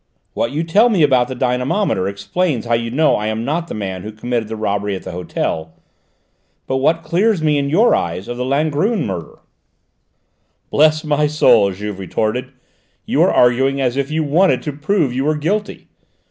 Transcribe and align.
"What 0.33 0.51
you 0.51 0.63
tell 0.63 0.89
me 0.89 1.03
about 1.03 1.27
the 1.27 1.35
dynamometer 1.35 2.07
explains 2.07 2.65
how 2.65 2.73
you 2.73 2.89
know 2.89 3.15
I 3.17 3.27
am 3.27 3.45
not 3.45 3.67
the 3.67 3.75
man 3.75 4.01
who 4.01 4.11
committed 4.11 4.47
the 4.49 4.55
robbery 4.55 4.95
at 4.95 5.03
the 5.03 5.11
hotel, 5.11 5.75
but 6.65 6.77
what 6.77 7.03
clears 7.03 7.43
me 7.43 7.59
in 7.59 7.69
your 7.69 7.93
eyes 7.93 8.27
of 8.27 8.35
the 8.35 8.43
Langrune 8.43 9.05
murder?" 9.05 9.37
"Bless 10.71 11.03
my 11.03 11.27
soul!" 11.27 11.71
Juve 11.71 11.99
retorted, 11.99 12.51
"you 13.05 13.21
are 13.21 13.31
arguing 13.31 13.79
as 13.79 13.95
if 13.95 14.09
you 14.09 14.23
wanted 14.23 14.63
to 14.63 14.73
prove 14.73 15.13
you 15.13 15.23
were 15.25 15.37
guilty. 15.37 15.87